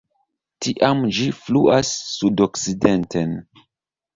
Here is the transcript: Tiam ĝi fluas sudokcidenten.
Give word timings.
Tiam 0.65 1.03
ĝi 1.17 1.27
fluas 1.41 1.91
sudokcidenten. 2.15 3.37